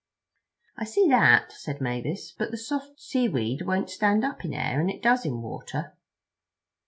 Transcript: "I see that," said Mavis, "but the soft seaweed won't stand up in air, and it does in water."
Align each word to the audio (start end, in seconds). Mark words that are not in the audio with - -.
"I 0.77 0.85
see 0.85 1.07
that," 1.09 1.51
said 1.51 1.79
Mavis, 1.79 2.31
"but 2.31 2.49
the 2.49 2.57
soft 2.57 2.99
seaweed 2.99 3.61
won't 3.67 3.91
stand 3.91 4.25
up 4.25 4.43
in 4.43 4.51
air, 4.51 4.81
and 4.81 4.89
it 4.89 5.03
does 5.03 5.27
in 5.27 5.43
water." 5.43 5.95